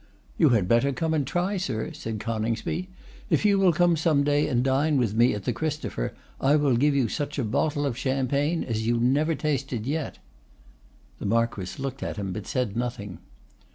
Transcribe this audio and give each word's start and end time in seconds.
'You 0.35 0.49
had 0.49 0.67
better 0.67 0.91
come 0.93 1.13
and 1.13 1.27
try, 1.27 1.57
sir,' 1.57 1.91
said 1.93 2.19
Coningsby. 2.19 2.89
'If 3.29 3.45
you 3.45 3.59
will 3.59 3.71
come 3.71 3.95
some 3.95 4.23
day 4.23 4.47
and 4.47 4.63
dine 4.63 4.97
with 4.97 5.13
me 5.13 5.35
at 5.35 5.43
the 5.43 5.53
Christopher, 5.53 6.13
I 6.39 6.55
will 6.55 6.75
give 6.75 6.95
you 6.95 7.07
such 7.07 7.37
a 7.37 7.43
bottle 7.43 7.85
of 7.85 7.95
champagne 7.95 8.63
as 8.63 8.87
you 8.87 8.99
never 8.99 9.35
tasted 9.35 9.85
yet.' 9.85 10.17
The 11.19 11.27
Marquess 11.27 11.77
looked 11.77 12.01
at 12.01 12.17
him, 12.17 12.33
but 12.33 12.47
said 12.47 12.75
nothing. 12.75 13.19